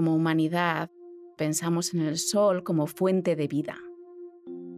[0.00, 0.90] como humanidad
[1.36, 3.76] pensamos en el sol como fuente de vida.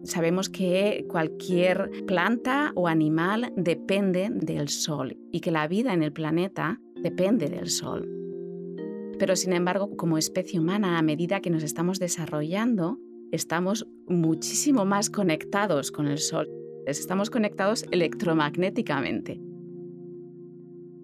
[0.02, 6.12] Sabemos que cualquier planta o animal depende del sol y que la vida en el
[6.12, 8.08] planeta depende del sol.
[9.16, 12.98] Pero sin embargo, como especie humana, a medida que nos estamos desarrollando,
[13.30, 16.48] estamos muchísimo más conectados con el sol.
[16.84, 19.40] Estamos conectados electromagnéticamente.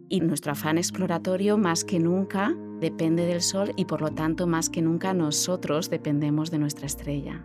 [0.09, 4.71] Y nuestro afán exploratorio más que nunca depende del sol y por lo tanto más
[4.71, 7.45] que nunca nosotros dependemos de nuestra estrella.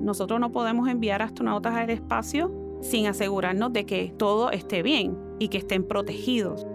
[0.00, 2.52] Nosotros no podemos enviar astronautas al espacio
[2.82, 6.66] sin asegurarnos de que todo esté bien y que estén protegidos.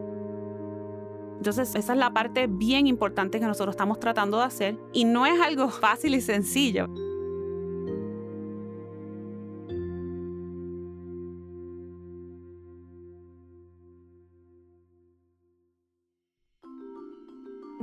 [1.37, 5.25] Entonces, esa es la parte bien importante que nosotros estamos tratando de hacer y no
[5.25, 6.87] es algo fácil y sencillo.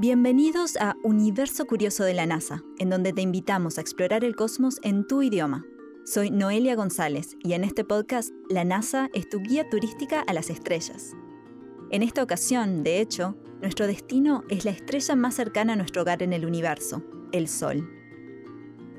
[0.03, 4.81] Bienvenidos a Universo Curioso de la NASA, en donde te invitamos a explorar el cosmos
[4.83, 5.65] en tu idioma.
[6.05, 10.51] Soy Noelia González y en este podcast la NASA es tu guía turística a las
[10.51, 11.13] estrellas.
[11.93, 16.25] En esta ocasión, de hecho, nuestro destino es la estrella más cercana a nuestro hogar
[16.25, 17.89] en el universo, el Sol.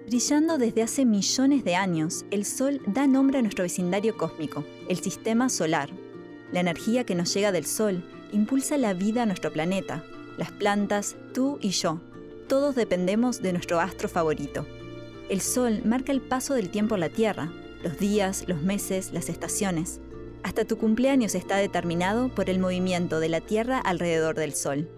[0.07, 4.99] Brillando desde hace millones de años, el Sol da nombre a nuestro vecindario cósmico, el
[4.99, 5.89] Sistema Solar.
[6.53, 10.05] La energía que nos llega del Sol impulsa la vida a nuestro planeta,
[10.37, 12.01] las plantas, tú y yo.
[12.47, 14.65] Todos dependemos de nuestro astro favorito.
[15.29, 17.51] El Sol marca el paso del tiempo en la Tierra,
[17.83, 19.99] los días, los meses, las estaciones.
[20.43, 24.89] Hasta tu cumpleaños está determinado por el movimiento de la Tierra alrededor del Sol.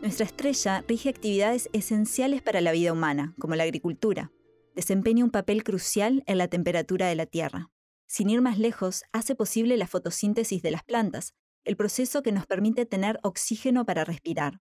[0.00, 4.32] Nuestra estrella rige actividades esenciales para la vida humana, como la agricultura.
[4.74, 7.70] Desempeña un papel crucial en la temperatura de la Tierra.
[8.06, 12.46] Sin ir más lejos, hace posible la fotosíntesis de las plantas, el proceso que nos
[12.46, 14.60] permite tener oxígeno para respirar.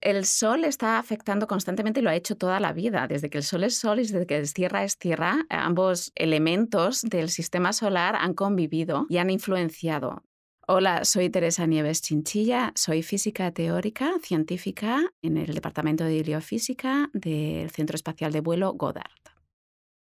[0.00, 3.06] El sol está afectando constantemente y lo ha hecho toda la vida.
[3.06, 7.02] Desde que el sol es sol y desde que es tierra es tierra, ambos elementos
[7.02, 10.22] del sistema solar han convivido y han influenciado.
[10.66, 17.70] Hola, soy Teresa Nieves Chinchilla, soy física teórica, científica en el Departamento de Heliofísica del
[17.70, 19.10] Centro Espacial de Vuelo Goddard.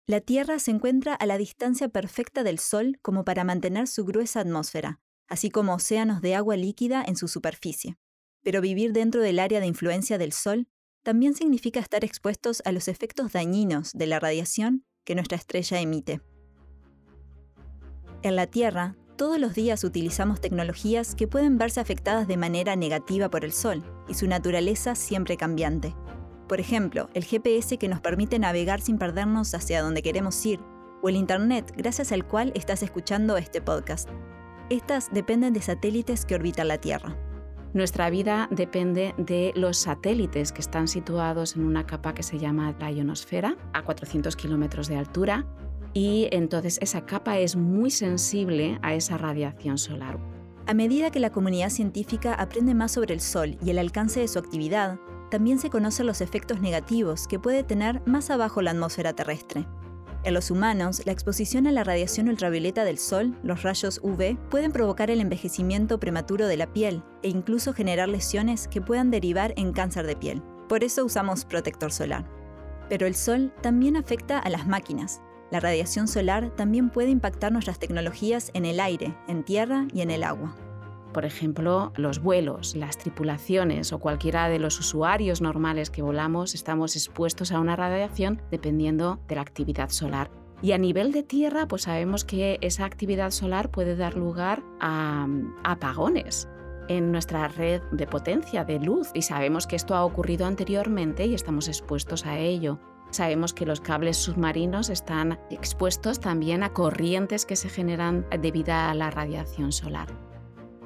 [0.07, 4.41] La Tierra se encuentra a la distancia perfecta del Sol como para mantener su gruesa
[4.41, 7.97] atmósfera, así como océanos de agua líquida en su superficie.
[8.43, 10.69] Pero vivir dentro del área de influencia del Sol
[11.03, 16.21] también significa estar expuestos a los efectos dañinos de la radiación que nuestra estrella emite.
[18.23, 23.31] En la Tierra, todos los días utilizamos tecnologías que pueden verse afectadas de manera negativa
[23.31, 25.95] por el Sol y su naturaleza siempre cambiante.
[26.49, 30.61] Por ejemplo, el GPS que nos permite navegar sin perdernos hacia donde queremos ir,
[31.03, 34.09] o el Internet gracias al cual estás escuchando este podcast.
[34.71, 37.17] Estas dependen de satélites que orbitan la Tierra.
[37.73, 42.75] Nuestra vida depende de los satélites que están situados en una capa que se llama
[42.79, 45.47] la ionosfera, a 400 kilómetros de altura,
[45.95, 50.19] y entonces esa capa es muy sensible a esa radiación solar.
[50.67, 54.29] A medida que la comunidad científica aprende más sobre el Sol y el alcance de
[54.29, 54.99] su actividad,
[55.31, 59.67] también se conocen los efectos negativos que puede tener más abajo la atmósfera terrestre.
[60.25, 64.73] En los humanos, la exposición a la radiación ultravioleta del sol, los rayos UV, pueden
[64.73, 69.73] provocar el envejecimiento prematuro de la piel e incluso generar lesiones que puedan derivar en
[69.73, 70.43] cáncer de piel.
[70.69, 72.29] Por eso usamos protector solar.
[72.89, 75.21] Pero el sol también afecta a las máquinas.
[75.51, 80.11] La radiación solar también puede impactar nuestras tecnologías en el aire, en tierra y en
[80.11, 80.55] el agua.
[81.13, 86.97] Por ejemplo, los vuelos, las tripulaciones o cualquiera de los usuarios normales que volamos estamos
[86.97, 90.31] expuestos a una radiación dependiendo de la actividad solar.
[90.61, 95.27] Y a nivel de tierra, pues sabemos que esa actividad solar puede dar lugar a,
[95.65, 96.49] apagones
[96.89, 101.35] en nuestra red de potencia de luz y sabemos que esto ha ocurrido anteriormente y
[101.35, 102.79] estamos expuestos a ello.
[103.11, 108.93] Sabemos que los cables submarinos están expuestos también a corrientes que se generan debido a
[108.95, 110.28] la radiación solar.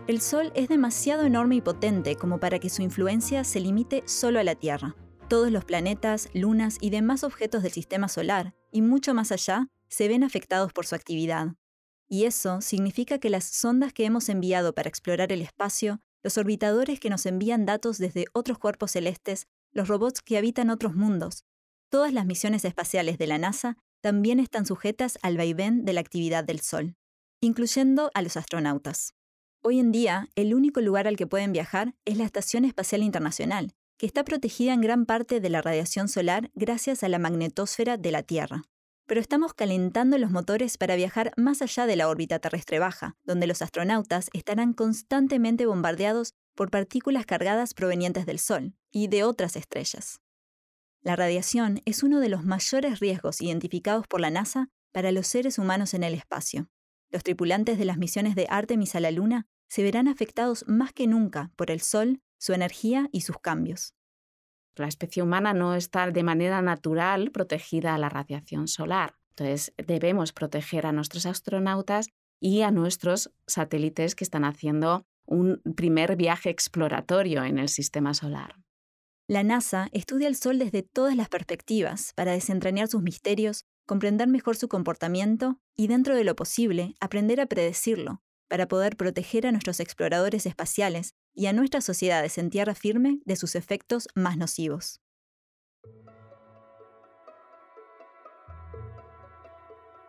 [0.08, 4.40] El Sol es demasiado enorme y potente como para que su influencia se limite solo
[4.40, 4.96] a la Tierra.
[5.28, 10.08] Todos los planetas, lunas y demás objetos del sistema solar, y mucho más allá, se
[10.08, 11.54] ven afectados por su actividad.
[12.08, 16.98] Y eso significa que las sondas que hemos enviado para explorar el espacio, los orbitadores
[16.98, 21.44] que nos envían datos desde otros cuerpos celestes, los robots que habitan otros mundos,
[21.90, 26.42] todas las misiones espaciales de la NASA también están sujetas al vaivén de la actividad
[26.42, 26.96] del Sol,
[27.40, 29.14] incluyendo a los astronautas.
[29.64, 33.70] Hoy en día, el único lugar al que pueden viajar es la Estación Espacial Internacional,
[33.96, 38.10] que está protegida en gran parte de la radiación solar gracias a la magnetosfera de
[38.10, 38.64] la Tierra.
[39.06, 43.46] Pero estamos calentando los motores para viajar más allá de la órbita terrestre baja, donde
[43.46, 50.20] los astronautas estarán constantemente bombardeados por partículas cargadas provenientes del Sol y de otras estrellas.
[51.02, 55.56] La radiación es uno de los mayores riesgos identificados por la NASA para los seres
[55.60, 56.68] humanos en el espacio.
[57.10, 61.06] Los tripulantes de las misiones de Artemis a la Luna se verán afectados más que
[61.06, 63.94] nunca por el Sol, su energía y sus cambios.
[64.76, 69.14] La especie humana no está de manera natural protegida a la radiación solar.
[69.30, 76.16] Entonces debemos proteger a nuestros astronautas y a nuestros satélites que están haciendo un primer
[76.16, 78.56] viaje exploratorio en el sistema solar.
[79.26, 84.54] La NASA estudia el Sol desde todas las perspectivas para desentrañar sus misterios, comprender mejor
[84.54, 88.20] su comportamiento y, dentro de lo posible, aprender a predecirlo,
[88.52, 93.36] para poder proteger a nuestros exploradores espaciales y a nuestras sociedades en tierra firme de
[93.36, 95.00] sus efectos más nocivos.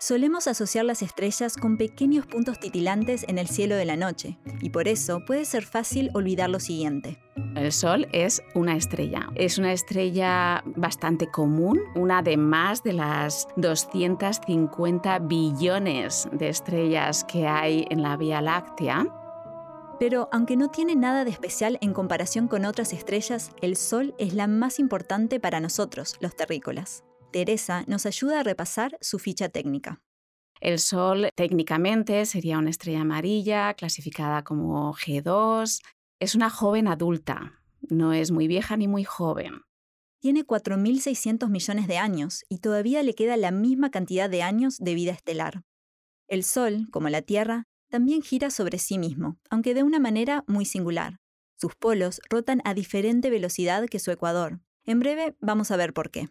[0.03, 4.69] Solemos asociar las estrellas con pequeños puntos titilantes en el cielo de la noche, y
[4.69, 7.23] por eso puede ser fácil olvidar lo siguiente.
[7.55, 9.29] El Sol es una estrella.
[9.35, 17.47] Es una estrella bastante común, una de más de las 250 billones de estrellas que
[17.47, 19.07] hay en la Vía Láctea.
[20.01, 24.33] Pero aunque no tiene nada de especial en comparación con otras estrellas, el Sol es
[24.33, 27.05] la más importante para nosotros, los terrícolas.
[27.33, 30.01] Teresa nos ayuda a repasar su ficha técnica.
[30.61, 35.81] El Sol técnicamente sería una estrella amarilla clasificada como G2.
[36.21, 39.63] Es una joven adulta, no es muy vieja ni muy joven.
[40.21, 44.93] Tiene 4.600 millones de años y todavía le queda la misma cantidad de años de
[44.93, 45.63] vida estelar.
[46.29, 50.63] El Sol, como la Tierra, también gira sobre sí mismo, aunque de una manera muy
[50.63, 51.19] singular.
[51.57, 54.61] Sus polos rotan a diferente velocidad que su ecuador.
[54.85, 56.29] En breve vamos a ver por qué.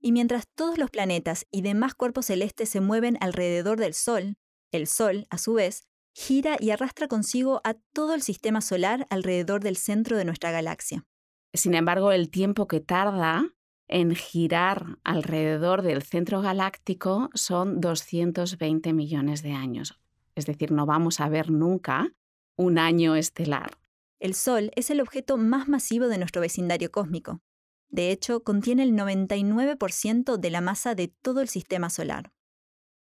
[0.00, 4.36] Y mientras todos los planetas y demás cuerpos celestes se mueven alrededor del Sol,
[4.72, 9.62] el Sol, a su vez, gira y arrastra consigo a todo el sistema solar alrededor
[9.62, 11.04] del centro de nuestra galaxia.
[11.52, 13.52] Sin embargo, el tiempo que tarda
[13.88, 20.00] en girar alrededor del centro galáctico son 220 millones de años.
[20.36, 22.14] Es decir, no vamos a ver nunca
[22.56, 23.78] un año estelar.
[24.20, 27.40] El Sol es el objeto más masivo de nuestro vecindario cósmico.
[27.90, 32.32] De hecho, contiene el 99% de la masa de todo el sistema solar.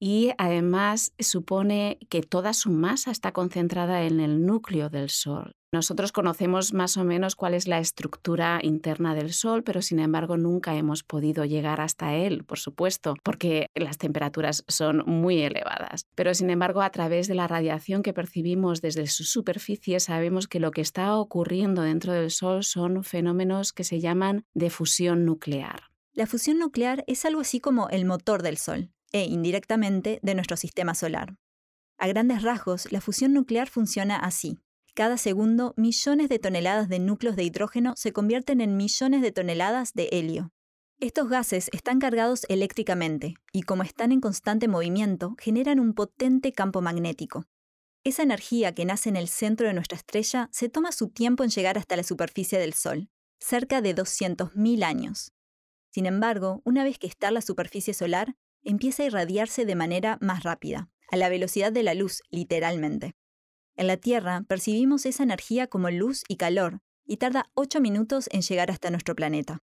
[0.00, 5.57] Y además supone que toda su masa está concentrada en el núcleo del Sol.
[5.70, 10.38] Nosotros conocemos más o menos cuál es la estructura interna del Sol, pero sin embargo
[10.38, 16.06] nunca hemos podido llegar hasta él, por supuesto, porque las temperaturas son muy elevadas.
[16.14, 20.58] Pero sin embargo, a través de la radiación que percibimos desde su superficie, sabemos que
[20.58, 25.82] lo que está ocurriendo dentro del Sol son fenómenos que se llaman de fusión nuclear.
[26.14, 30.56] La fusión nuclear es algo así como el motor del Sol, e indirectamente de nuestro
[30.56, 31.36] sistema solar.
[31.98, 34.58] A grandes rasgos, la fusión nuclear funciona así.
[34.98, 39.92] Cada segundo, millones de toneladas de núcleos de hidrógeno se convierten en millones de toneladas
[39.94, 40.50] de helio.
[40.98, 46.80] Estos gases están cargados eléctricamente y como están en constante movimiento, generan un potente campo
[46.80, 47.44] magnético.
[48.02, 51.50] Esa energía que nace en el centro de nuestra estrella se toma su tiempo en
[51.50, 53.08] llegar hasta la superficie del Sol,
[53.38, 55.30] cerca de 200.000 años.
[55.92, 58.34] Sin embargo, una vez que está en la superficie solar,
[58.64, 63.14] empieza a irradiarse de manera más rápida, a la velocidad de la luz, literalmente.
[63.78, 68.42] En la Tierra percibimos esa energía como luz y calor, y tarda 8 minutos en
[68.42, 69.60] llegar hasta nuestro planeta.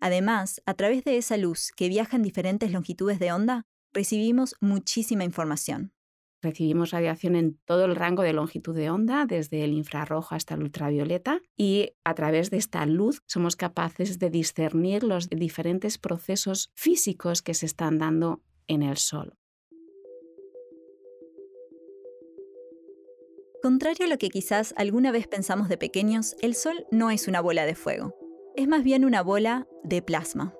[0.00, 5.24] Además, a través de esa luz que viaja en diferentes longitudes de onda, recibimos muchísima
[5.24, 5.92] información.
[6.40, 10.62] Recibimos radiación en todo el rango de longitud de onda, desde el infrarrojo hasta el
[10.62, 17.42] ultravioleta, y a través de esta luz somos capaces de discernir los diferentes procesos físicos
[17.42, 19.36] que se están dando en el Sol.
[23.62, 27.42] Contrario a lo que quizás alguna vez pensamos de pequeños, el Sol no es una
[27.42, 28.14] bola de fuego.
[28.56, 30.54] Es más bien una bola de plasma.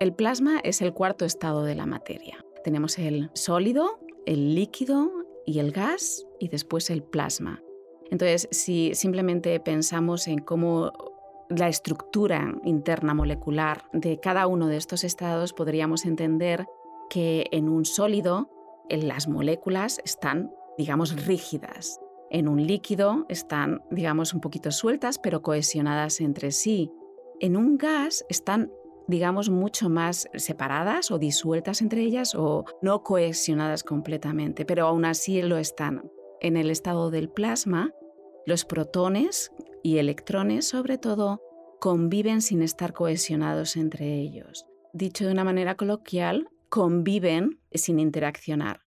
[0.00, 2.42] El plasma es el cuarto estado de la materia.
[2.64, 5.12] Tenemos el sólido, el líquido
[5.44, 7.62] y el gas y después el plasma.
[8.10, 10.92] Entonces, si simplemente pensamos en cómo
[11.50, 16.66] la estructura interna molecular de cada uno de estos estados, podríamos entender
[17.10, 18.48] que en un sólido
[18.88, 22.00] las moléculas están, digamos, rígidas
[22.30, 26.90] en un líquido están, digamos, un poquito sueltas, pero cohesionadas entre sí.
[27.40, 28.70] En un gas están,
[29.08, 35.42] digamos, mucho más separadas o disueltas entre ellas o no cohesionadas completamente, pero aún así
[35.42, 36.10] lo están.
[36.40, 37.92] En el estado del plasma,
[38.46, 39.50] los protones
[39.82, 41.42] y electrones, sobre todo,
[41.80, 44.66] conviven sin estar cohesionados entre ellos.
[44.92, 48.82] Dicho de una manera coloquial, conviven sin interaccionar.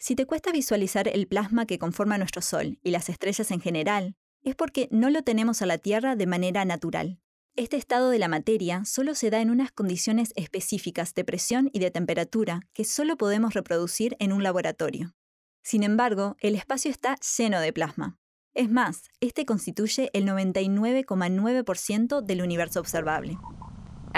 [0.00, 4.14] Si te cuesta visualizar el plasma que conforma nuestro Sol y las estrellas en general,
[4.42, 7.18] es porque no lo tenemos a la Tierra de manera natural.
[7.56, 11.80] Este estado de la materia solo se da en unas condiciones específicas de presión y
[11.80, 15.16] de temperatura que solo podemos reproducir en un laboratorio.
[15.64, 18.16] Sin embargo, el espacio está lleno de plasma.
[18.54, 23.36] Es más, este constituye el 99,9% del universo observable.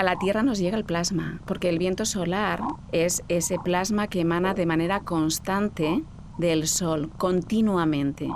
[0.00, 4.20] A la Tierra nos llega el plasma, porque el viento solar es ese plasma que
[4.20, 6.02] emana de manera constante
[6.38, 8.26] del Sol, continuamente.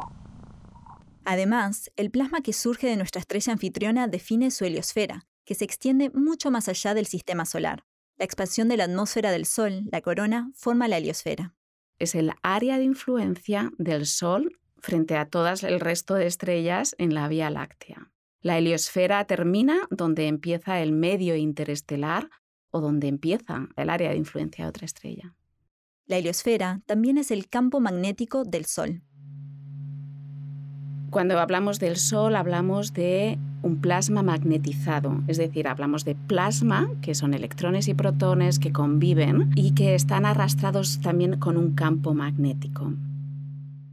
[1.25, 6.11] Además, el plasma que surge de nuestra estrella anfitriona define su heliosfera, que se extiende
[6.11, 7.87] mucho más allá del sistema solar.
[8.19, 11.55] La expansión de la atmósfera del Sol, la corona, forma la heliosfera.
[11.99, 17.15] Es el área de influencia del Sol frente a todas el resto de estrellas en
[17.15, 18.11] la Vía Láctea.
[18.45, 22.29] La heliosfera termina donde empieza el medio interestelar
[22.71, 25.35] o donde empieza el área de influencia de otra estrella.
[26.05, 29.01] La heliosfera también es el campo magnético del Sol.
[31.09, 37.15] Cuando hablamos del Sol hablamos de un plasma magnetizado, es decir, hablamos de plasma, que
[37.15, 42.93] son electrones y protones que conviven y que están arrastrados también con un campo magnético.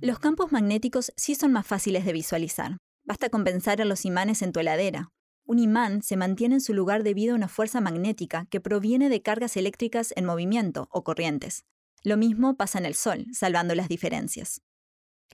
[0.01, 2.75] Los campos magnéticos sí son más fáciles de visualizar.
[3.03, 5.11] Basta con pensar en los imanes en tu heladera.
[5.45, 9.21] Un imán se mantiene en su lugar debido a una fuerza magnética que proviene de
[9.21, 11.65] cargas eléctricas en movimiento o corrientes.
[12.03, 14.61] Lo mismo pasa en el Sol, salvando las diferencias.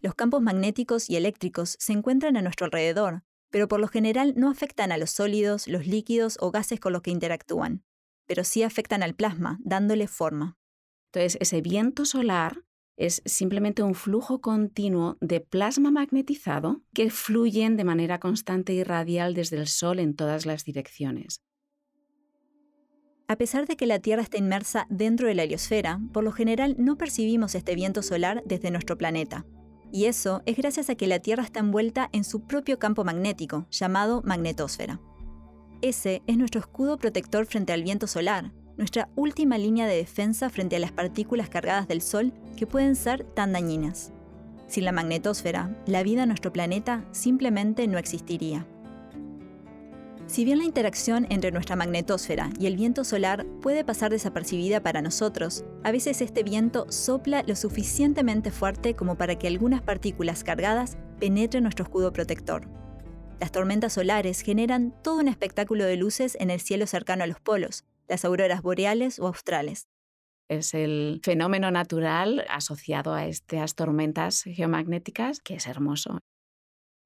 [0.02, 4.50] Los campos magnéticos y eléctricos se encuentran a nuestro alrededor, pero por lo general no
[4.50, 7.84] afectan a los sólidos, los líquidos o gases con los que interactúan,
[8.28, 10.58] pero sí afectan al plasma, dándole forma.
[11.12, 12.66] Entonces, ese viento solar
[12.98, 19.36] es simplemente un flujo continuo de plasma magnetizado que fluyen de manera constante y radial
[19.36, 21.44] desde el Sol en todas las direcciones.
[23.27, 26.75] A pesar de que la Tierra está inmersa dentro de la heliosfera, por lo general
[26.80, 29.46] no percibimos este viento solar desde nuestro planeta.
[29.92, 33.68] Y eso es gracias a que la Tierra está envuelta en su propio campo magnético,
[33.70, 35.00] llamado magnetosfera.
[35.82, 40.76] Ese es nuestro escudo protector frente al viento solar, nuestra última línea de defensa frente
[40.76, 44.12] a las partículas cargadas del Sol que pueden ser tan dañinas.
[44.68, 48.66] Sin la magnetosfera, la vida en nuestro planeta simplemente no existiría.
[50.28, 55.02] Si bien la interacción entre nuestra magnetosfera y el viento solar puede pasar desapercibida para
[55.02, 60.98] nosotros, a veces este viento sopla lo suficientemente fuerte como para que algunas partículas cargadas
[61.18, 62.68] penetren nuestro escudo protector.
[63.40, 67.40] Las tormentas solares generan todo un espectáculo de luces en el cielo cercano a los
[67.40, 69.88] polos, las auroras boreales o australes.
[70.50, 76.20] Es el fenómeno natural asociado a estas tormentas geomagnéticas que es hermoso.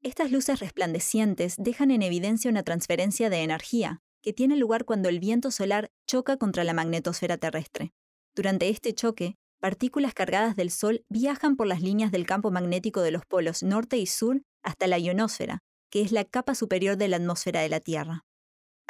[0.04, 5.20] Estas luces resplandecientes dejan en evidencia una transferencia de energía que tiene lugar cuando el
[5.20, 7.92] viento solar choca contra la magnetosfera terrestre.
[8.36, 13.12] Durante este choque, partículas cargadas del Sol viajan por las líneas del campo magnético de
[13.12, 17.18] los polos norte y sur hasta la ionosfera, que es la capa superior de la
[17.18, 18.26] atmósfera de la Tierra.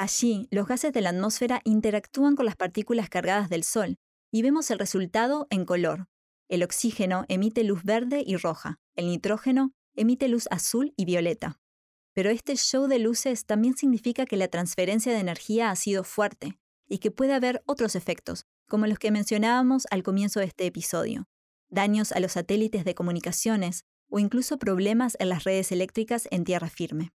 [0.01, 3.99] Allí, los gases de la atmósfera interactúan con las partículas cargadas del Sol
[4.31, 6.07] y vemos el resultado en color.
[6.49, 11.59] El oxígeno emite luz verde y roja, el nitrógeno emite luz azul y violeta.
[12.13, 16.57] Pero este show de luces también significa que la transferencia de energía ha sido fuerte
[16.89, 21.27] y que puede haber otros efectos, como los que mencionábamos al comienzo de este episodio.
[21.69, 26.69] Daños a los satélites de comunicaciones o incluso problemas en las redes eléctricas en tierra
[26.69, 27.11] firme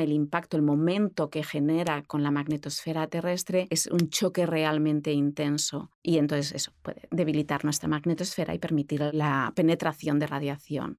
[0.00, 5.90] el impacto, el momento que genera con la magnetosfera terrestre es un choque realmente intenso
[6.02, 10.98] y entonces eso puede debilitar nuestra magnetosfera y permitir la penetración de radiación.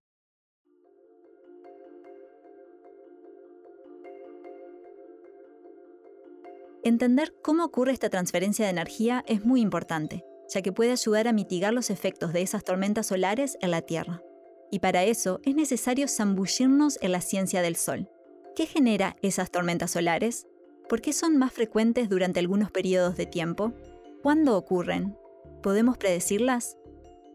[6.84, 11.34] Entender cómo ocurre esta transferencia de energía es muy importante, ya que puede ayudar a
[11.34, 14.24] mitigar los efectos de esas tormentas solares en la Tierra.
[14.72, 18.10] Y para eso es necesario zambullirnos en la ciencia del Sol.
[18.54, 20.46] ¿Qué genera esas tormentas solares?
[20.90, 23.74] ¿Por qué son más frecuentes durante algunos periodos de tiempo?
[24.22, 25.18] ¿Cuándo ocurren?
[25.64, 26.78] ¿Podemos predecirlas?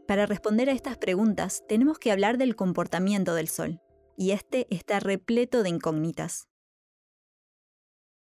[0.06, 3.80] Para responder a estas preguntas tenemos que hablar del comportamiento del Sol,
[4.14, 6.48] y este está repleto de incógnitas.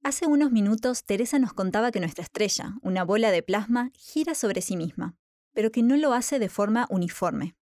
[0.03, 4.61] Hace unos minutos Teresa nos contaba que nuestra estrella, una bola de plasma, gira sobre
[4.61, 5.15] sí misma,
[5.53, 7.55] pero que no lo hace de forma uniforme.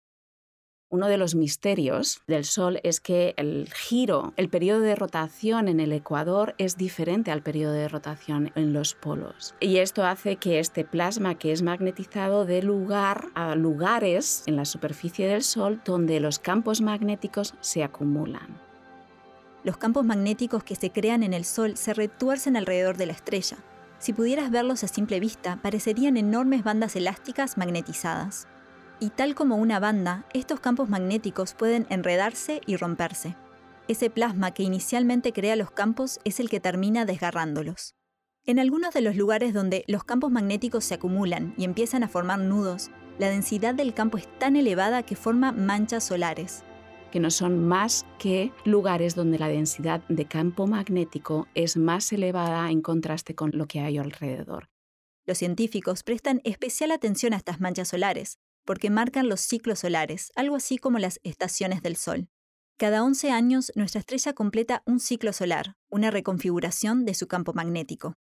[0.92, 5.78] Uno de los misterios del Sol es que el giro, el periodo de rotación en
[5.78, 9.54] el ecuador es diferente al periodo de rotación en los polos.
[9.60, 14.64] Y esto hace que este plasma que es magnetizado dé lugar a lugares en la
[14.64, 18.60] superficie del Sol donde los campos magnéticos se acumulan.
[19.62, 23.58] Los campos magnéticos que se crean en el Sol se retuercen alrededor de la estrella.
[24.00, 28.48] Si pudieras verlos a simple vista, parecerían enormes bandas elásticas magnetizadas
[29.00, 33.36] y tal como una banda, estos campos magnéticos pueden enredarse y romperse.
[33.88, 37.96] ese plasma que inicialmente crea los campos es el que termina desgarrándolos.
[38.46, 42.38] En algunos de los lugares donde los campos magnéticos se acumulan y empiezan a formar
[42.38, 46.62] nudos, la densidad del campo es tan elevada que forma manchas solares.
[47.10, 52.70] Que no son más que lugares donde la densidad de campo magnético es más elevada
[52.70, 54.68] en contraste con lo que hay alrededor.
[55.26, 60.56] Los científicos prestan especial atención a estas manchas solares, porque marcan los ciclos solares, algo
[60.56, 62.28] así como las estaciones del Sol.
[62.76, 68.14] Cada 11 años, nuestra estrella completa un ciclo solar, una reconfiguración de su campo magnético.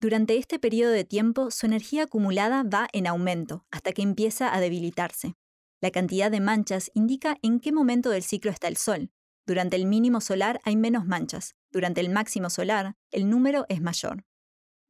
[0.00, 4.60] Durante este periodo de tiempo, su energía acumulada va en aumento, hasta que empieza a
[4.60, 5.34] debilitarse.
[5.80, 9.10] La cantidad de manchas indica en qué momento del ciclo está el Sol.
[9.46, 14.24] Durante el mínimo solar hay menos manchas, durante el máximo solar el número es mayor.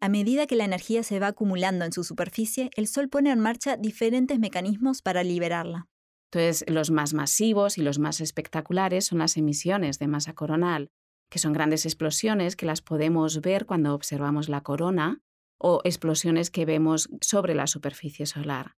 [0.02, 3.38] A medida que la energía se va acumulando en su superficie, el Sol pone en
[3.38, 5.86] marcha diferentes mecanismos para liberarla.
[6.32, 10.90] Entonces, los más masivos y los más espectaculares son las emisiones de masa coronal,
[11.30, 15.22] que son grandes explosiones que las podemos ver cuando observamos la corona
[15.56, 18.74] o explosiones que vemos sobre la superficie solar.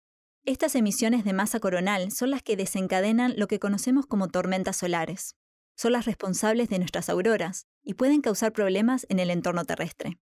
[0.45, 5.37] Estas emisiones de masa coronal son las que desencadenan lo que conocemos como tormentas solares.
[5.77, 10.19] Son las responsables de nuestras auroras y pueden causar problemas en el entorno terrestre.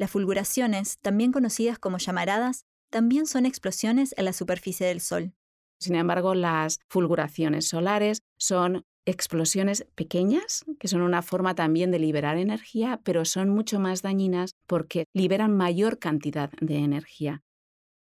[0.00, 5.34] Las fulguraciones, también conocidas como llamaradas, también son explosiones en la superficie del Sol.
[5.78, 12.38] Sin embargo, las fulguraciones solares son explosiones pequeñas, que son una forma también de liberar
[12.38, 17.42] energía, pero son mucho más dañinas porque liberan mayor cantidad de energía.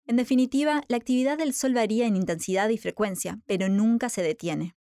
[0.07, 4.75] En definitiva, la actividad del Sol varía en intensidad y frecuencia, pero nunca se detiene.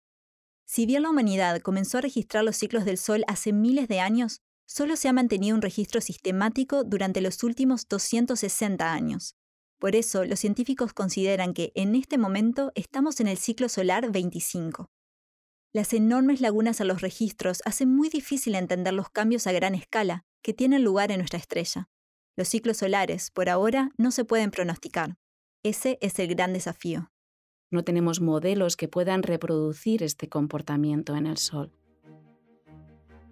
[0.66, 4.40] Si bien la humanidad comenzó a registrar los ciclos del Sol hace miles de años,
[4.72, 9.36] solo se ha mantenido un registro sistemático durante los últimos 260 años.
[9.78, 14.90] Por eso, los científicos consideran que en este momento estamos en el ciclo solar 25.
[15.74, 20.24] Las enormes lagunas a los registros hacen muy difícil entender los cambios a gran escala
[20.42, 21.90] que tienen lugar en nuestra estrella.
[22.36, 25.18] Los ciclos solares, por ahora, no se pueden pronosticar.
[25.62, 27.10] Ese es el gran desafío.
[27.70, 31.72] No tenemos modelos que puedan reproducir este comportamiento en el Sol.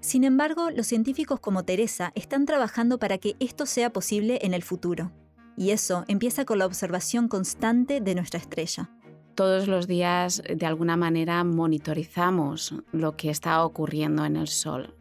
[0.01, 4.63] Sin embargo, los científicos como Teresa están trabajando para que esto sea posible en el
[4.63, 5.13] futuro.
[5.57, 8.91] Y eso empieza con la observación constante de nuestra estrella
[9.41, 14.95] todos los días de alguna manera monitorizamos lo que está ocurriendo en el Sol.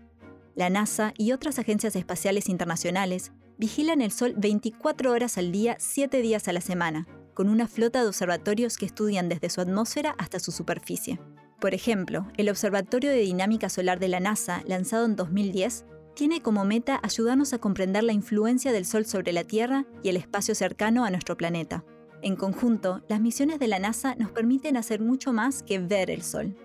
[0.56, 6.22] La NASA y otras agencias espaciales internacionales vigilan el Sol 24 horas al día, 7
[6.22, 10.40] días a la semana, con una flota de observatorios que estudian desde su atmósfera hasta
[10.40, 11.20] su superficie.
[11.60, 16.64] Por ejemplo, el Observatorio de Dinámica Solar de la NASA, lanzado en 2010, tiene como
[16.64, 21.04] meta ayudarnos a comprender la influencia del Sol sobre la Tierra y el espacio cercano
[21.04, 21.84] a nuestro planeta.
[22.22, 26.22] En conjunto, las misiones de la NASA nos permiten hacer mucho más que ver el
[26.22, 26.56] Sol.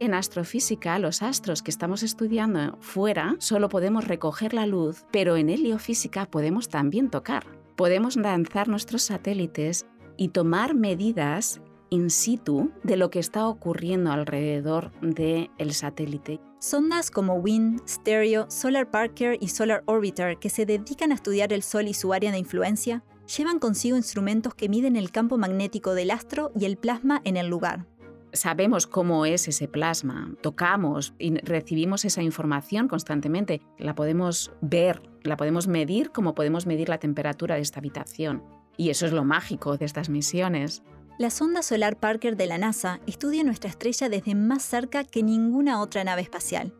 [0.00, 5.48] En astrofísica, los astros que estamos estudiando fuera solo podemos recoger la luz, pero en
[5.48, 7.46] heliofísica podemos también tocar.
[7.76, 9.86] Podemos lanzar nuestros satélites
[10.18, 11.61] y tomar medidas
[11.92, 16.40] in situ de lo que está ocurriendo alrededor del satélite.
[16.58, 21.62] Sondas como WIND, Stereo, Solar Parker y Solar Orbiter, que se dedican a estudiar el
[21.62, 23.04] Sol y su área de influencia,
[23.36, 27.48] llevan consigo instrumentos que miden el campo magnético del astro y el plasma en el
[27.48, 27.86] lugar.
[28.32, 33.60] Sabemos cómo es ese plasma, tocamos y recibimos esa información constantemente.
[33.76, 38.42] La podemos ver, la podemos medir como podemos medir la temperatura de esta habitación.
[38.78, 40.82] Y eso es lo mágico de estas misiones.
[41.22, 45.80] La sonda solar Parker de la NASA estudia nuestra estrella desde más cerca que ninguna
[45.80, 46.74] otra nave espacial.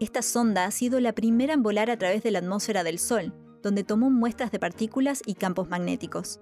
[0.00, 3.32] Esta sonda ha sido la primera en volar a través de la atmósfera del Sol,
[3.62, 6.40] donde tomó muestras de partículas y campos magnéticos.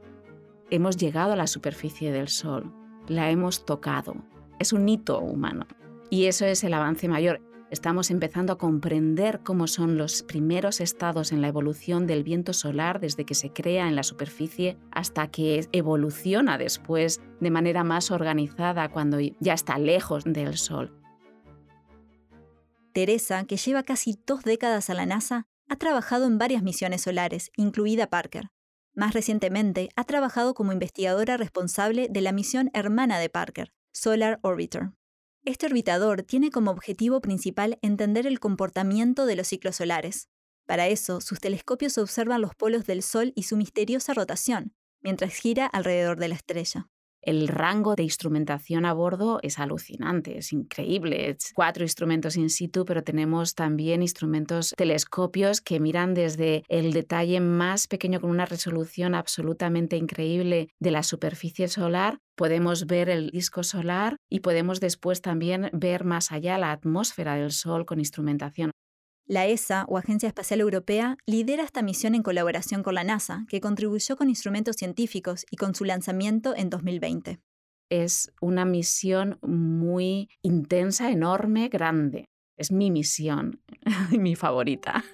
[0.70, 2.72] Hemos llegado a la superficie del Sol,
[3.06, 4.14] la hemos tocado.
[4.58, 5.66] Es un hito humano.
[6.08, 7.42] Y eso es el avance mayor.
[7.72, 13.00] Estamos empezando a comprender cómo son los primeros estados en la evolución del viento solar
[13.00, 18.90] desde que se crea en la superficie hasta que evoluciona después de manera más organizada
[18.90, 21.00] cuando ya está lejos del Sol.
[22.92, 27.50] Teresa, que lleva casi dos décadas a la NASA, ha trabajado en varias misiones solares,
[27.56, 28.50] incluida Parker.
[28.94, 34.90] Más recientemente, ha trabajado como investigadora responsable de la misión hermana de Parker, Solar Orbiter.
[35.44, 40.28] Este orbitador tiene como objetivo principal entender el comportamiento de los ciclos solares.
[40.66, 45.66] Para eso, sus telescopios observan los polos del Sol y su misteriosa rotación, mientras gira
[45.66, 46.91] alrededor de la estrella.
[47.22, 51.30] El rango de instrumentación a bordo es alucinante, es increíble.
[51.30, 57.38] Es cuatro instrumentos in situ, pero tenemos también instrumentos telescopios que miran desde el detalle
[57.38, 62.18] más pequeño con una resolución absolutamente increíble de la superficie solar.
[62.35, 67.52] Podemos ver el disco solar y podemos después también ver más allá la atmósfera del
[67.52, 68.72] Sol con instrumentación.
[69.26, 73.61] La ESA, o Agencia Espacial Europea, lidera esta misión en colaboración con la NASA, que
[73.61, 77.40] contribuyó con instrumentos científicos y con su lanzamiento en 2020.
[77.88, 82.24] Es una misión muy intensa, enorme, grande.
[82.56, 83.61] Es mi misión,
[84.11, 85.04] mi favorita.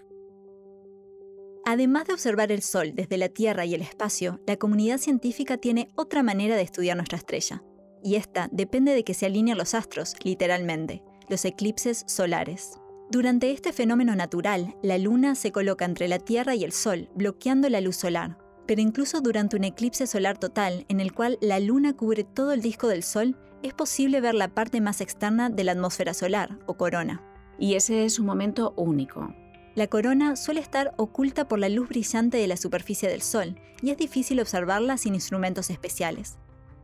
[1.67, 5.89] Además de observar el Sol desde la Tierra y el espacio, la comunidad científica tiene
[5.97, 7.63] otra manera de estudiar nuestra estrella.
[8.03, 12.79] Y esta depende de que se alineen los astros, literalmente, los eclipses solares.
[13.11, 17.71] Durante este fenómeno natural, la Luna se coloca entre la Tierra y el Sol, bloqueando
[17.71, 18.37] la luz solar.
[18.67, 22.61] Pero incluso durante un eclipse solar total, en el cual la Luna cubre todo el
[22.61, 26.75] disco del Sol, es posible ver la parte más externa de la atmósfera solar, o
[26.75, 27.23] corona.
[27.59, 29.35] Y ese es un momento único.
[29.75, 33.89] La corona suele estar oculta por la luz brillante de la superficie del Sol, y
[33.89, 36.37] es difícil observarla sin instrumentos especiales.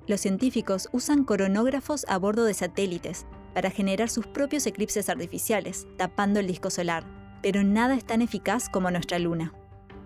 [0.07, 6.41] Los científicos usan coronógrafos a bordo de satélites, para generar sus propios eclipses artificiales, tapando
[6.41, 7.05] el disco solar,
[7.43, 9.53] pero nada es tan eficaz como nuestra luna.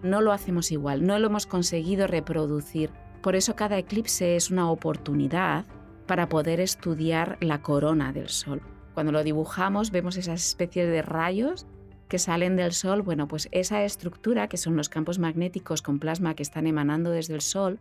[0.02, 2.90] No lo hacemos igual, no lo hemos conseguido reproducir.
[3.22, 5.64] Por eso cada eclipse es una oportunidad
[6.06, 8.62] para poder estudiar la corona del Sol.
[8.94, 11.66] Cuando lo dibujamos vemos esas especies de rayos
[12.08, 13.02] que salen del Sol.
[13.02, 17.34] Bueno, pues esa estructura, que son los campos magnéticos con plasma que están emanando desde
[17.34, 17.80] el Sol,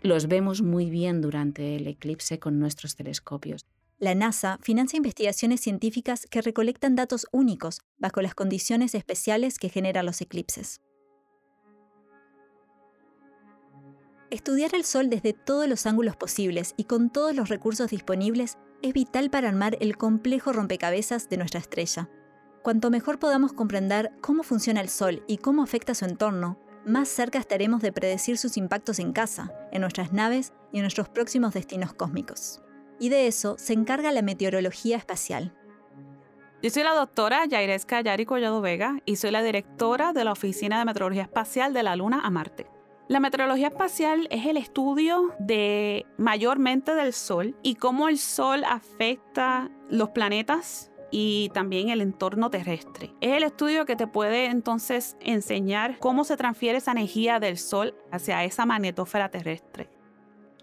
[0.00, 3.66] los vemos muy bien durante el eclipse con nuestros telescopios.
[4.00, 10.04] La NASA financia investigaciones científicas que recolectan datos únicos bajo las condiciones especiales que generan
[10.04, 10.80] los eclipses.
[14.30, 18.92] Estudiar el Sol desde todos los ángulos posibles y con todos los recursos disponibles es
[18.92, 22.10] vital para armar el complejo rompecabezas de nuestra estrella.
[22.64, 27.38] Cuanto mejor podamos comprender cómo funciona el Sol y cómo afecta su entorno, más cerca
[27.38, 31.94] estaremos de predecir sus impactos en casa, en nuestras naves y en nuestros próximos destinos
[31.94, 32.63] cósmicos
[32.98, 35.52] y de eso se encarga la meteorología espacial.
[36.62, 40.78] Yo soy la doctora Yairesca Yari Collado Vega y soy la directora de la Oficina
[40.78, 42.66] de Meteorología Espacial de la Luna a Marte.
[43.06, 49.70] La meteorología espacial es el estudio de mayormente del Sol y cómo el Sol afecta
[49.90, 53.12] los planetas y también el entorno terrestre.
[53.20, 57.94] Es el estudio que te puede entonces enseñar cómo se transfiere esa energía del Sol
[58.10, 59.90] hacia esa magnetósfera terrestre.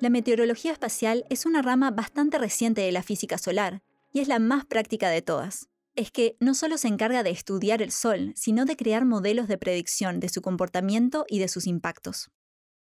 [0.01, 4.39] La meteorología espacial es una rama bastante reciente de la física solar y es la
[4.39, 5.69] más práctica de todas.
[5.95, 9.59] Es que no solo se encarga de estudiar el Sol, sino de crear modelos de
[9.59, 12.31] predicción de su comportamiento y de sus impactos.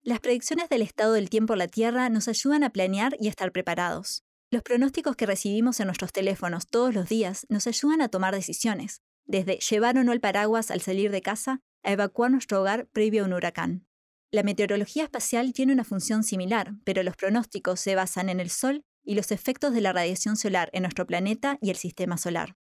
[0.01, 3.51] Las predicciones del estado del tiempo en la Tierra nos ayudan a planear y estar
[3.51, 4.23] preparados.
[4.53, 9.03] Los pronósticos que recibimos en nuestros teléfonos todos los días nos ayudan a tomar decisiones,
[9.25, 13.25] desde llevar o no el paraguas al salir de casa a evacuar nuestro hogar previo
[13.25, 13.88] a un huracán.
[14.31, 18.85] La meteorología espacial tiene una función similar, pero los pronósticos se basan en el Sol
[19.03, 22.55] y los efectos de la radiación solar en nuestro planeta y el sistema solar.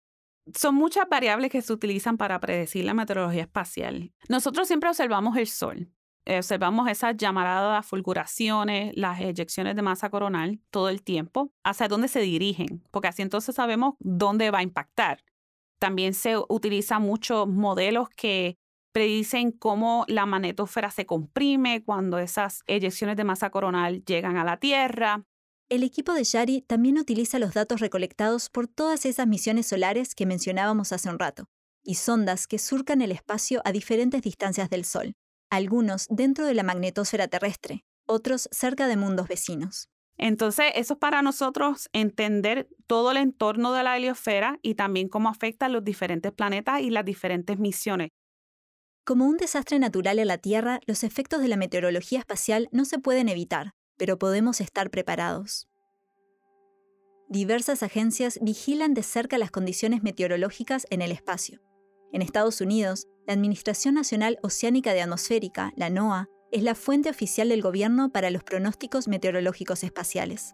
[0.55, 4.13] Son muchas variables que se utilizan para predecir la meteorología espacial.
[4.29, 5.91] Nosotros siempre observamos el Sol.
[6.25, 12.21] Observamos esas llamaradas fulguraciones, las eyecciones de masa coronal todo el tiempo, hacia dónde se
[12.21, 15.21] dirigen, porque así entonces sabemos dónde va a impactar.
[15.79, 18.57] También se utilizan muchos modelos que
[18.91, 24.57] predicen cómo la magnetosfera se comprime cuando esas eyecciones de masa coronal llegan a la
[24.57, 25.23] Tierra.
[25.69, 30.25] El equipo de Yari también utiliza los datos recolectados por todas esas misiones solares que
[30.25, 31.49] mencionábamos hace un rato,
[31.83, 35.13] y sondas que surcan el espacio a diferentes distancias del Sol,
[35.49, 39.89] algunos dentro de la magnetosfera terrestre, otros cerca de mundos vecinos.
[40.17, 45.29] Entonces, eso es para nosotros entender todo el entorno de la heliosfera y también cómo
[45.29, 48.09] afecta a los diferentes planetas y las diferentes misiones.
[49.07, 52.99] Como un desastre natural en la Tierra, los efectos de la meteorología espacial no se
[52.99, 55.69] pueden evitar, pero podemos estar preparados.
[57.29, 61.61] Diversas agencias vigilan de cerca las condiciones meteorológicas en el espacio.
[62.11, 67.47] En Estados Unidos, la Administración Nacional Oceánica de Atmosférica, la NOAA, es la fuente oficial
[67.47, 70.53] del gobierno para los pronósticos meteorológicos espaciales.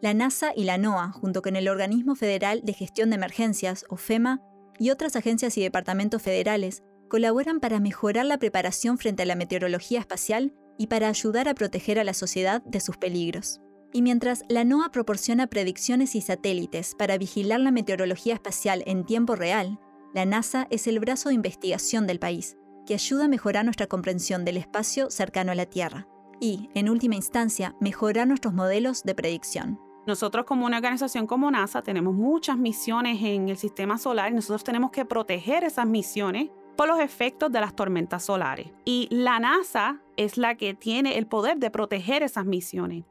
[0.00, 3.98] La NASA y la NOAA, junto con el Organismo Federal de Gestión de Emergencias, o
[3.98, 4.40] FEMA,
[4.78, 10.00] y otras agencias y departamentos federales, colaboran para mejorar la preparación frente a la meteorología
[10.00, 13.60] espacial y para ayudar a proteger a la sociedad de sus peligros.
[13.92, 19.36] Y mientras la NOAA proporciona predicciones y satélites para vigilar la meteorología espacial en tiempo
[19.36, 19.78] real,
[20.14, 24.46] la NASA es el brazo de investigación del país, que ayuda a mejorar nuestra comprensión
[24.46, 26.08] del espacio cercano a la Tierra
[26.40, 29.78] y, en última instancia, mejorar nuestros modelos de predicción.
[30.06, 34.64] Nosotros como una organización como NASA tenemos muchas misiones en el sistema solar y nosotros
[34.64, 38.68] tenemos que proteger esas misiones por los efectos de las tormentas solares.
[38.84, 43.04] Y la NASA es la que tiene el poder de proteger esas misiones.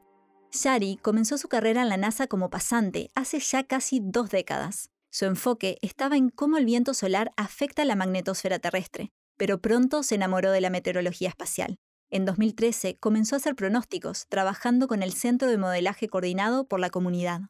[0.52, 4.90] Shari comenzó su carrera en la NASA como pasante hace ya casi dos décadas.
[5.10, 10.14] Su enfoque estaba en cómo el viento solar afecta la magnetosfera terrestre, pero pronto se
[10.14, 11.76] enamoró de la meteorología espacial.
[12.10, 16.90] En 2013 comenzó a hacer pronósticos, trabajando con el Centro de Modelaje Coordinado por la
[16.90, 17.40] Comunidad.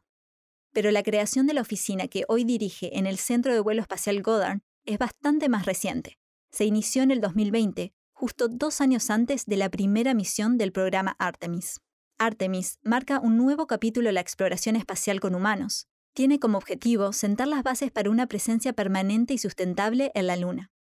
[0.71, 4.21] Pero la creación de la oficina que hoy dirige en el Centro de Vuelo Espacial
[4.21, 6.17] Goddard es bastante más reciente.
[6.51, 11.15] Se inició en el 2020, justo dos años antes de la primera misión del programa
[11.19, 11.81] Artemis.
[12.19, 15.87] Artemis marca un nuevo capítulo de la exploración espacial con humanos.
[16.13, 20.71] Tiene como objetivo sentar las bases para una presencia permanente y sustentable en la Luna.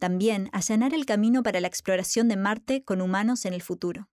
[0.00, 4.08] También allanar el camino para la exploración de Marte con humanos en el futuro.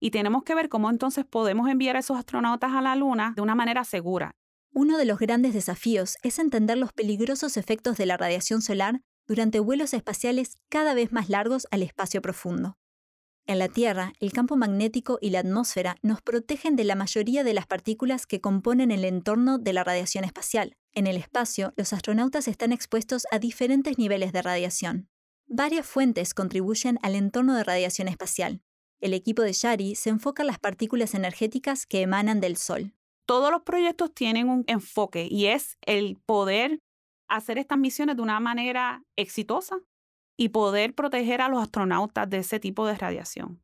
[0.00, 3.42] Y tenemos que ver cómo entonces podemos enviar a esos astronautas a la Luna de
[3.42, 4.34] una manera segura.
[4.76, 9.60] Uno de los grandes desafíos es entender los peligrosos efectos de la radiación solar durante
[9.60, 12.76] vuelos espaciales cada vez más largos al espacio profundo.
[13.46, 17.54] En la Tierra, el campo magnético y la atmósfera nos protegen de la mayoría de
[17.54, 20.76] las partículas que componen el entorno de la radiación espacial.
[20.92, 25.08] En el espacio, los astronautas están expuestos a diferentes niveles de radiación.
[25.46, 28.60] Varias fuentes contribuyen al entorno de radiación espacial.
[29.00, 32.92] El equipo de Shari se enfoca en las partículas energéticas que emanan del Sol.
[33.26, 36.80] Todos los proyectos tienen un enfoque y es el poder
[37.28, 39.78] hacer estas misiones de una manera exitosa
[40.36, 43.62] y poder proteger a los astronautas de ese tipo de radiación.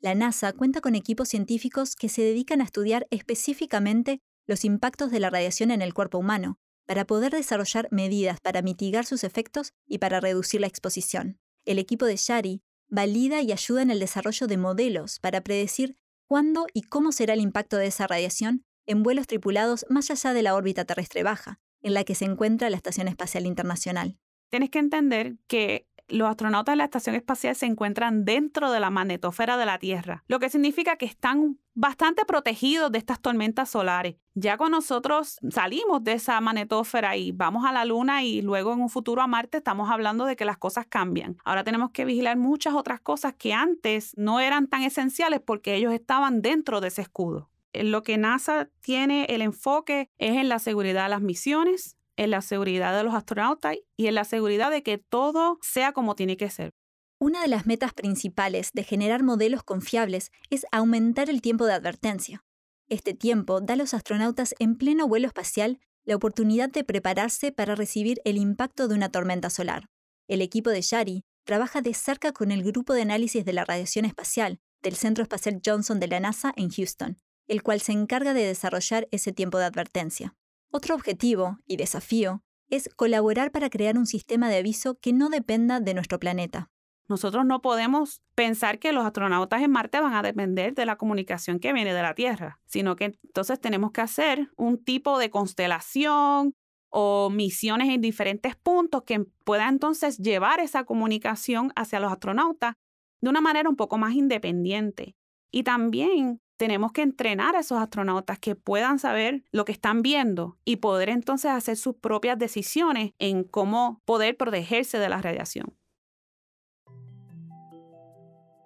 [0.00, 5.20] La NASA cuenta con equipos científicos que se dedican a estudiar específicamente los impactos de
[5.20, 9.98] la radiación en el cuerpo humano, para poder desarrollar medidas para mitigar sus efectos y
[9.98, 11.38] para reducir la exposición.
[11.64, 15.96] El equipo de Shari valida y ayuda en el desarrollo de modelos para predecir
[16.28, 20.42] cuándo y cómo será el impacto de esa radiación en vuelos tripulados más allá de
[20.42, 24.18] la órbita terrestre baja, en la que se encuentra la Estación Espacial Internacional.
[24.50, 28.90] Tienes que entender que los astronautas de la Estación Espacial se encuentran dentro de la
[28.90, 34.16] magnetosfera de la Tierra, lo que significa que están bastante protegidos de estas tormentas solares.
[34.34, 38.80] Ya con nosotros salimos de esa magnetosfera y vamos a la Luna y luego en
[38.80, 41.38] un futuro a Marte, estamos hablando de que las cosas cambian.
[41.44, 45.92] Ahora tenemos que vigilar muchas otras cosas que antes no eran tan esenciales porque ellos
[45.92, 47.51] estaban dentro de ese escudo.
[47.74, 52.42] Lo que NASA tiene el enfoque es en la seguridad de las misiones, en la
[52.42, 56.50] seguridad de los astronautas y en la seguridad de que todo sea como tiene que
[56.50, 56.72] ser.
[57.18, 62.44] Una de las metas principales de generar modelos confiables es aumentar el tiempo de advertencia.
[62.88, 67.74] Este tiempo da a los astronautas en pleno vuelo espacial la oportunidad de prepararse para
[67.74, 69.88] recibir el impacto de una tormenta solar.
[70.28, 74.04] El equipo de Shari trabaja de cerca con el Grupo de Análisis de la Radiación
[74.04, 77.18] Espacial del Centro Espacial Johnson de la NASA en Houston,
[77.52, 80.34] el cual se encarga de desarrollar ese tiempo de advertencia.
[80.70, 85.78] Otro objetivo y desafío es colaborar para crear un sistema de aviso que no dependa
[85.78, 86.70] de nuestro planeta.
[87.10, 91.58] Nosotros no podemos pensar que los astronautas en Marte van a depender de la comunicación
[91.58, 96.54] que viene de la Tierra, sino que entonces tenemos que hacer un tipo de constelación
[96.88, 102.76] o misiones en diferentes puntos que pueda entonces llevar esa comunicación hacia los astronautas
[103.20, 105.16] de una manera un poco más independiente.
[105.50, 110.58] Y también tenemos que entrenar a esos astronautas que puedan saber lo que están viendo
[110.64, 115.76] y poder entonces hacer sus propias decisiones en cómo poder protegerse de la radiación.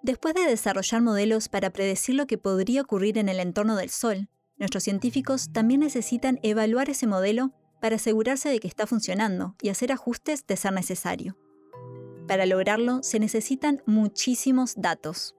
[0.03, 4.29] Después de desarrollar modelos para predecir lo que podría ocurrir en el entorno del Sol,
[4.57, 9.91] nuestros científicos también necesitan evaluar ese modelo para asegurarse de que está funcionando y hacer
[9.91, 11.35] ajustes de ser necesario.
[12.27, 15.36] Para lograrlo se necesitan muchísimos datos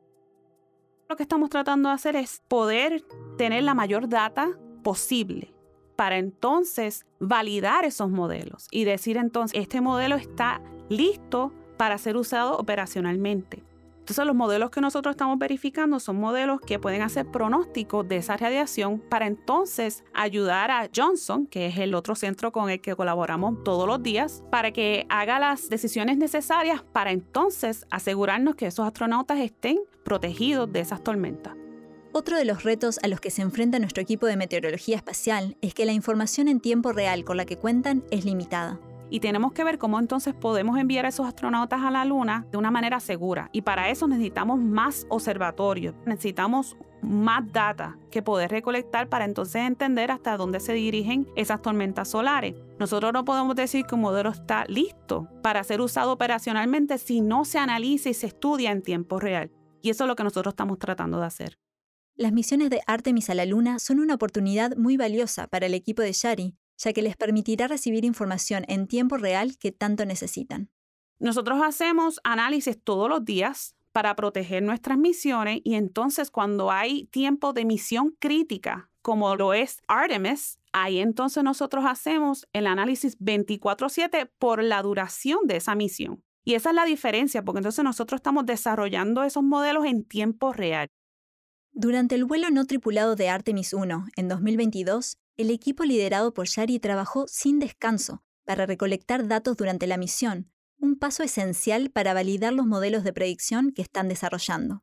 [1.09, 3.03] lo que estamos tratando de hacer es poder
[3.39, 4.51] tener la mayor data
[4.83, 5.55] posible
[5.97, 12.59] para entonces validar esos modelos y decir entonces, este modelo está listo para ser usado
[12.59, 13.65] operacionalmente.
[14.09, 18.39] Entonces los modelos que nosotros estamos verificando son modelos que pueden hacer pronósticos de esa
[18.39, 23.63] radiación para entonces ayudar a Johnson, que es el otro centro con el que colaboramos
[23.65, 29.41] todos los días, para que haga las decisiones necesarias para entonces asegurarnos que esos astronautas
[29.41, 31.53] estén protegidos de esas tormentas.
[32.13, 35.75] Otro de los retos a los que se enfrenta nuestro equipo de meteorología espacial es
[35.75, 38.81] que la información en tiempo real con la que cuentan es limitada.
[39.11, 42.59] Y tenemos que ver cómo entonces podemos enviar a esos astronautas a la Luna de
[42.59, 43.49] una manera segura.
[43.53, 50.11] Y para eso necesitamos más observatorios, necesitamos más data que poder recolectar para entonces entender
[50.11, 52.55] hasta dónde se dirigen esas tormentas solares.
[52.79, 57.45] Nosotros no podemos decir que un modelo está listo para ser usado operacionalmente si no
[57.45, 59.51] se analiza y se estudia en tiempo real.
[59.81, 61.59] Y eso es lo que nosotros estamos tratando de hacer.
[62.17, 66.03] Las misiones de Artemis a la Luna son una oportunidad muy valiosa para el equipo
[66.03, 70.71] de Shari, ya que les permitirá recibir información en tiempo real que tanto necesitan.
[71.19, 77.53] Nosotros hacemos análisis todos los días para proteger nuestras misiones y entonces cuando hay tiempo
[77.53, 84.63] de misión crítica, como lo es Artemis, ahí entonces nosotros hacemos el análisis 24/7 por
[84.63, 86.23] la duración de esa misión.
[86.45, 90.89] Y esa es la diferencia, porque entonces nosotros estamos desarrollando esos modelos en tiempo real.
[91.73, 96.81] Durante el vuelo no tripulado de Artemis 1 en 2022, el equipo liderado por Shari
[96.81, 102.67] trabajó sin descanso para recolectar datos durante la misión, un paso esencial para validar los
[102.67, 104.83] modelos de predicción que están desarrollando.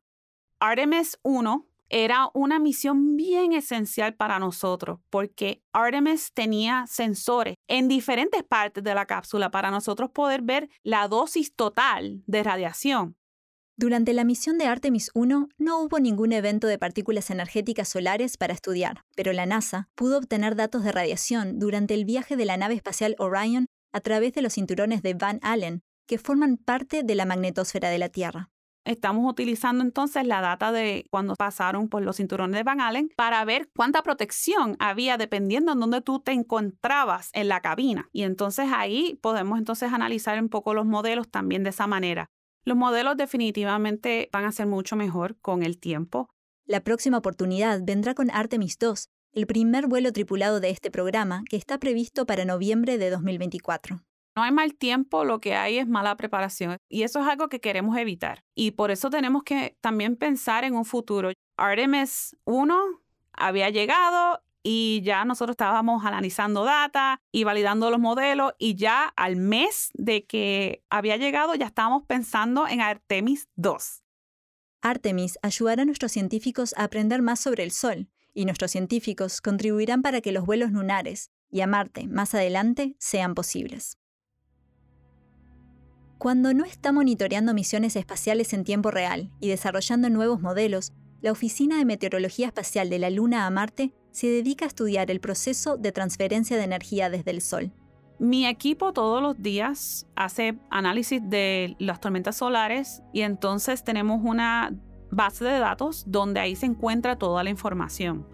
[0.59, 8.43] Artemis 1 era una misión bien esencial para nosotros porque Artemis tenía sensores en diferentes
[8.43, 13.17] partes de la cápsula para nosotros poder ver la dosis total de radiación.
[13.77, 18.53] Durante la misión de Artemis 1 no hubo ningún evento de partículas energéticas solares para
[18.53, 22.75] estudiar, pero la NASA pudo obtener datos de radiación durante el viaje de la nave
[22.75, 27.25] espacial Orion a través de los cinturones de Van Allen, que forman parte de la
[27.25, 28.49] magnetosfera de la Tierra.
[28.85, 33.43] Estamos utilizando entonces la data de cuando pasaron por los cinturones de Van Allen para
[33.43, 38.07] ver cuánta protección había dependiendo en dónde tú te encontrabas en la cabina.
[38.13, 42.29] Y entonces ahí podemos entonces analizar un poco los modelos también de esa manera.
[42.65, 46.31] Los modelos definitivamente van a ser mucho mejor con el tiempo.
[46.65, 51.57] La próxima oportunidad vendrá con Artemis 2, el primer vuelo tripulado de este programa que
[51.57, 54.01] está previsto para noviembre de 2024.
[54.35, 57.61] No hay mal tiempo, lo que hay es mala preparación y eso es algo que
[57.61, 58.43] queremos evitar.
[58.55, 61.31] Y por eso tenemos que también pensar en un futuro.
[61.57, 62.75] Artemis 1
[63.33, 69.35] había llegado y ya nosotros estábamos analizando data y validando los modelos y ya al
[69.35, 74.01] mes de que había llegado ya estábamos pensando en Artemis 2.
[74.81, 80.01] Artemis ayudará a nuestros científicos a aprender más sobre el Sol y nuestros científicos contribuirán
[80.01, 83.99] para que los vuelos lunares y a Marte más adelante sean posibles.
[86.17, 91.77] Cuando no está monitoreando misiones espaciales en tiempo real y desarrollando nuevos modelos, la Oficina
[91.77, 95.91] de Meteorología Espacial de la Luna a Marte se dedica a estudiar el proceso de
[95.91, 97.73] transferencia de energía desde el Sol.
[98.17, 104.73] Mi equipo todos los días hace análisis de las tormentas solares y entonces tenemos una
[105.11, 108.25] base de datos donde ahí se encuentra toda la información.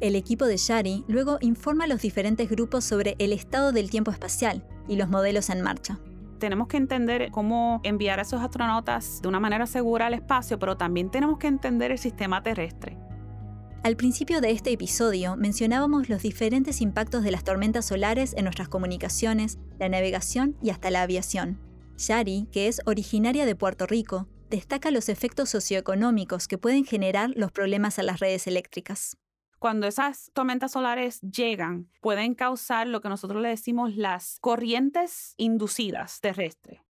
[0.00, 4.10] El equipo de Shari luego informa a los diferentes grupos sobre el estado del tiempo
[4.10, 6.00] espacial y los modelos en marcha
[6.40, 10.76] tenemos que entender cómo enviar a esos astronautas de una manera segura al espacio, pero
[10.76, 12.98] también tenemos que entender el sistema terrestre.
[13.84, 18.70] Al principio de este episodio mencionábamos los diferentes impactos de las tormentas solares en nuestras
[18.70, 21.60] comunicaciones, la navegación y hasta la aviación.
[21.98, 27.52] Shari, que es originaria de Puerto Rico, destaca los efectos socioeconómicos que pueden generar los
[27.52, 29.18] problemas a las redes eléctricas.
[29.58, 36.22] Cuando esas tormentas solares llegan, pueden causar lo que nosotros le decimos las corrientes inducidas
[36.22, 36.80] terrestres.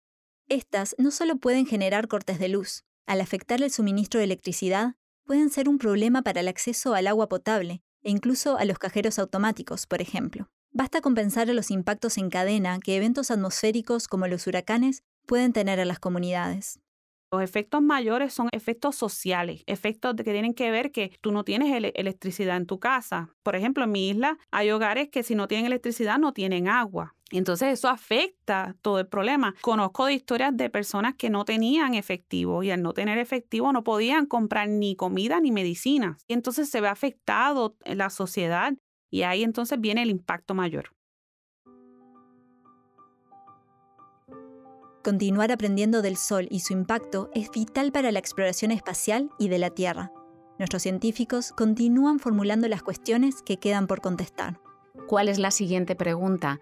[0.49, 5.51] Estas no solo pueden generar cortes de luz, al afectar el suministro de electricidad, pueden
[5.51, 9.87] ser un problema para el acceso al agua potable e incluso a los cajeros automáticos,
[9.87, 10.49] por ejemplo.
[10.71, 15.53] Basta con pensar en los impactos en cadena que eventos atmosféricos como los huracanes pueden
[15.53, 16.81] tener en las comunidades.
[17.33, 21.75] Los efectos mayores son efectos sociales, efectos que tienen que ver que tú no tienes
[21.95, 23.31] electricidad en tu casa.
[23.43, 27.17] Por ejemplo, en mi isla hay hogares que si no tienen electricidad no tienen agua.
[27.39, 29.55] Entonces eso afecta todo el problema.
[29.61, 33.83] Conozco de historias de personas que no tenían efectivo y al no tener efectivo no
[33.83, 36.23] podían comprar ni comida ni medicinas.
[36.29, 38.75] Y entonces se ve afectado la sociedad
[39.11, 40.91] y ahí entonces viene el impacto mayor.
[45.03, 49.59] Continuar aprendiendo del Sol y su impacto es vital para la exploración espacial y de
[49.59, 50.13] la Tierra.
[50.59, 54.61] Nuestros científicos continúan formulando las cuestiones que quedan por contestar.
[55.09, 56.61] ¿Cuál es la siguiente pregunta?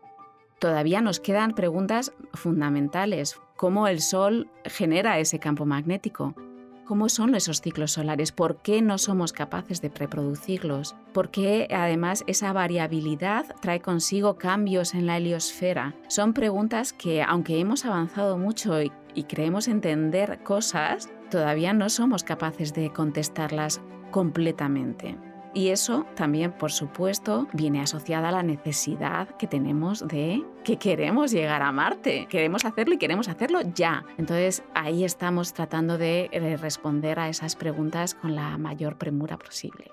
[0.62, 3.40] Todavía nos quedan preguntas fundamentales.
[3.57, 6.37] ¿Cómo el Sol genera ese campo magnético?
[6.85, 8.31] ¿Cómo son esos ciclos solares?
[8.31, 10.94] ¿Por qué no somos capaces de reproducirlos?
[11.12, 15.96] ¿Por qué además esa variabilidad trae consigo cambios en la heliosfera?
[16.07, 22.22] Son preguntas que, aunque hemos avanzado mucho y, y creemos entender cosas, todavía no somos
[22.22, 23.81] capaces de contestarlas
[24.12, 25.18] completamente.
[25.55, 31.31] Y eso también, por supuesto, viene asociada a la necesidad que tenemos de que queremos
[31.31, 32.26] llegar a Marte.
[32.31, 34.05] Queremos hacerlo y queremos hacerlo ya.
[34.16, 39.91] Entonces ahí estamos tratando de responder a esas preguntas con la mayor premura posible.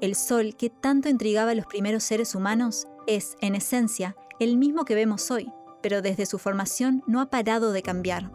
[0.00, 4.84] El Sol que tanto intrigaba a los primeros seres humanos es, en esencia, el mismo
[4.84, 5.52] que vemos hoy,
[5.82, 8.30] pero desde su formación no ha parado de cambiar.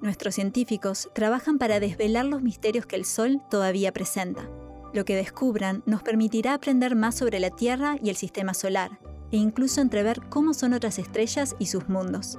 [0.00, 4.48] Nuestros científicos trabajan para desvelar los misterios que el Sol todavía presenta
[4.92, 8.98] Lo que descubran nos permitirá aprender más sobre la Tierra y el sistema solar,
[9.30, 12.38] e incluso entrever cómo son otras estrellas y sus mundos.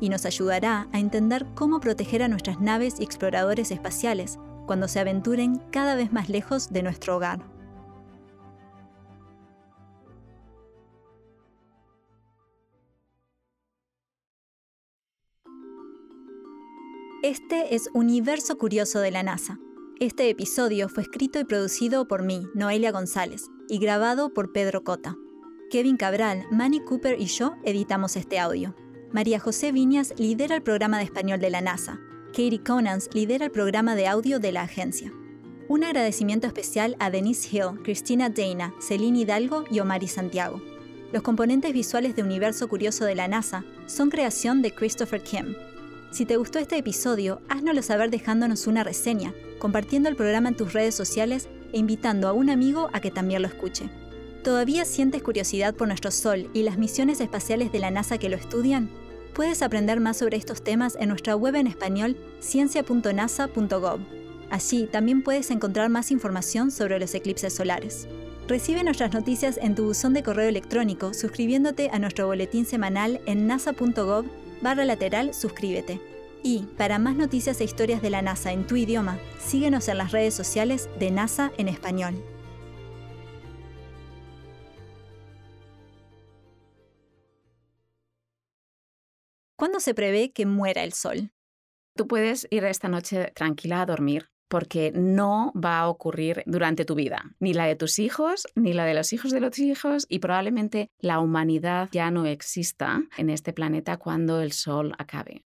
[0.00, 4.98] Y nos ayudará a entender cómo proteger a nuestras naves y exploradores espaciales cuando se
[4.98, 7.40] aventuren cada vez más lejos de nuestro hogar.
[17.22, 19.58] Este es Universo Curioso de la NASA.
[20.00, 25.16] Este episodio fue escrito y producido por mí, Noelia González, y grabado por Pedro Cota.
[25.70, 28.74] Kevin Cabral, Manny Cooper y yo editamos este audio.
[29.12, 32.00] María José Viñas lidera el programa de español de la NASA.
[32.32, 35.12] Katie Conans lidera el programa de audio de la agencia.
[35.68, 40.60] Un agradecimiento especial a Denise Hill, Cristina Dana, Celine Hidalgo y Omari Santiago.
[41.12, 45.54] Los componentes visuales de Universo Curioso de la NASA son creación de Christopher Kim.
[46.14, 50.72] Si te gustó este episodio, háznoslo saber dejándonos una reseña, compartiendo el programa en tus
[50.72, 53.90] redes sociales e invitando a un amigo a que también lo escuche.
[54.44, 58.36] ¿Todavía sientes curiosidad por nuestro Sol y las misiones espaciales de la NASA que lo
[58.36, 58.90] estudian?
[59.34, 63.98] Puedes aprender más sobre estos temas en nuestra web en español ciencia.nasa.gov.
[64.50, 68.06] Allí también puedes encontrar más información sobre los eclipses solares.
[68.46, 73.48] Recibe nuestras noticias en tu buzón de correo electrónico suscribiéndote a nuestro boletín semanal en
[73.48, 76.00] nasa.gov barra lateral suscríbete.
[76.42, 80.10] Y para más noticias e historias de la NASA en tu idioma, síguenos en las
[80.10, 82.14] redes sociales de NASA en español.
[89.56, 91.30] ¿Cuándo se prevé que muera el sol?
[91.94, 96.94] Tú puedes ir esta noche tranquila a dormir porque no va a ocurrir durante tu
[96.94, 100.20] vida, ni la de tus hijos, ni la de los hijos de los hijos, y
[100.20, 105.42] probablemente la humanidad ya no exista en este planeta cuando el Sol acabe.